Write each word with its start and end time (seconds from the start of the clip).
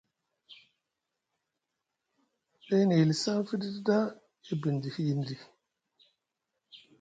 Day 2.65 2.83
nʼe 2.85 2.95
hilisi 2.99 3.27
aŋ 3.33 3.39
fiɗi 3.47 3.69
ɗa 3.87 3.97
e 4.51 4.53
bindi 4.61 4.89
hiiniɗi. 4.95 5.35